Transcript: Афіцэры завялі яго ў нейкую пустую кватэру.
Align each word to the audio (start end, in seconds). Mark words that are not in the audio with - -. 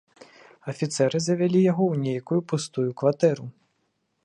Афіцэры 0.71 1.17
завялі 1.27 1.59
яго 1.71 1.83
ў 1.93 2.07
нейкую 2.07 2.41
пустую 2.53 2.89
кватэру. 3.03 3.45